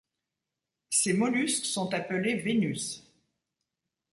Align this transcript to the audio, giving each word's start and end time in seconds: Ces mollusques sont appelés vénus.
Ces 0.89 1.13
mollusques 1.13 1.65
sont 1.67 1.93
appelés 1.93 2.33
vénus. 2.33 3.03